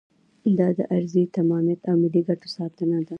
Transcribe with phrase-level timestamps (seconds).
[0.57, 3.09] دا د ارضي تمامیت او ملي ګټو ساتنه ده.